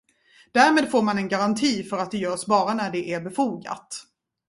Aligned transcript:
Därmed 0.51 0.91
får 0.91 1.01
man 1.03 1.17
en 1.17 1.27
garanti 1.27 1.83
för 1.83 1.97
att 1.97 2.11
det 2.11 2.17
görs 2.17 2.45
bara 2.45 2.73
när 2.73 2.91
det 2.91 3.11
är 3.13 3.21
befogat. 3.21 3.95